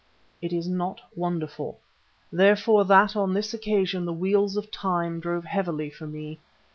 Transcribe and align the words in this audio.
It 0.41 0.51
is 0.51 0.67
not 0.67 0.99
wonderful, 1.15 1.79
therefore, 2.31 2.85
that 2.85 3.15
on 3.15 3.35
this 3.35 3.53
occasion 3.53 4.03
the 4.05 4.11
wheels 4.13 4.57
of 4.57 4.71
Time 4.71 5.19
drave 5.19 5.43
heavily 5.45 5.91
for 5.91 6.07
me. 6.07 6.39